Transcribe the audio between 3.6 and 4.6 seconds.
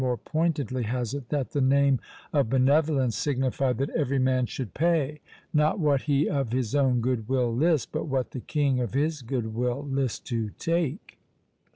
that every man